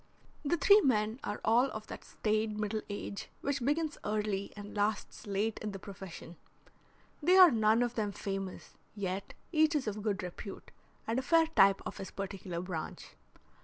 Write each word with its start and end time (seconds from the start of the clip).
The 0.43 0.57
three 0.57 0.81
men 0.81 1.19
are 1.23 1.39
all 1.45 1.65
of 1.65 1.85
that 1.85 2.03
staid 2.03 2.57
middle 2.57 2.81
age 2.89 3.29
which 3.41 3.63
begins 3.63 3.99
early 4.03 4.51
and 4.57 4.75
lasts 4.75 5.27
late 5.27 5.59
in 5.59 5.73
the 5.73 5.77
profession. 5.77 6.37
They 7.21 7.37
are 7.37 7.51
none 7.51 7.83
of 7.83 7.93
them 7.93 8.11
famous, 8.11 8.73
yet 8.95 9.35
each 9.51 9.75
is 9.75 9.85
of 9.85 10.01
good 10.01 10.23
repute, 10.23 10.71
and 11.05 11.19
a 11.19 11.21
fair 11.21 11.45
type 11.45 11.83
of 11.85 11.97
his 11.97 12.09
particular 12.09 12.61
branch. 12.61 13.11